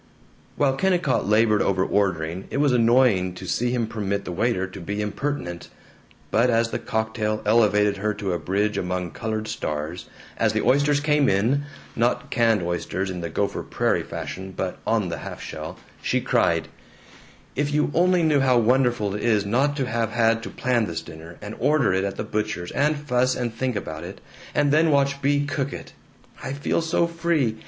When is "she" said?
16.01-16.19